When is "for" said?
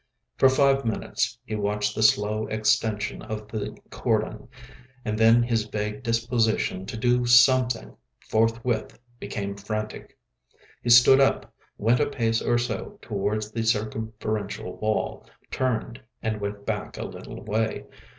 0.35-0.49